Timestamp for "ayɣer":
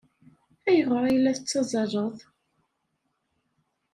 0.67-1.03